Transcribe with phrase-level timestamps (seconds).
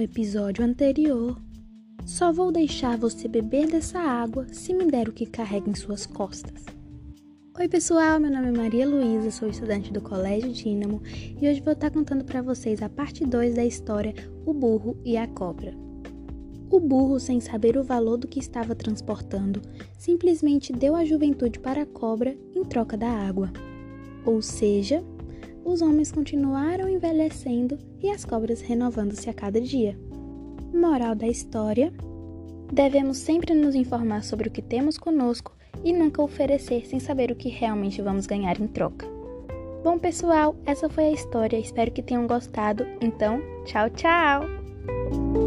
[0.00, 1.40] episódio anterior.
[2.06, 6.06] Só vou deixar você beber dessa água se me der o que carrega em suas
[6.06, 6.64] costas.
[7.58, 11.02] Oi, pessoal, meu nome é Maria Luísa, sou estudante do Colégio Dínamo
[11.40, 14.14] e hoje vou estar contando para vocês a parte 2 da história
[14.46, 15.74] O Burro e a Cobra.
[16.70, 19.60] O burro, sem saber o valor do que estava transportando,
[19.98, 23.52] simplesmente deu a juventude para a cobra em troca da água.
[24.24, 25.02] Ou seja,
[25.64, 29.96] os homens continuaram envelhecendo e as cobras renovando-se a cada dia.
[30.72, 31.92] Moral da história:
[32.72, 37.36] devemos sempre nos informar sobre o que temos conosco e nunca oferecer sem saber o
[37.36, 39.06] que realmente vamos ganhar em troca.
[39.82, 41.58] Bom, pessoal, essa foi a história.
[41.58, 42.86] Espero que tenham gostado.
[43.00, 45.39] Então, tchau, tchau!